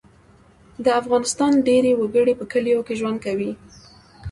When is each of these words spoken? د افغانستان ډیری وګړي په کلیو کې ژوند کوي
د 0.85 0.87
افغانستان 1.01 1.51
ډیری 1.67 1.91
وګړي 1.95 2.33
په 2.37 2.45
کلیو 2.51 2.85
کې 2.87 2.93
ژوند 2.99 3.17
کوي 3.25 3.51